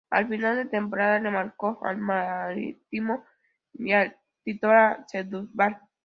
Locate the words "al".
0.09-0.27, 1.85-1.97, 3.91-4.17